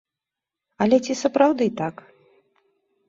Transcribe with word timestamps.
Але 0.85 0.97
ці 1.07 1.13
сапраўды 1.23 1.65
так? 1.83 1.95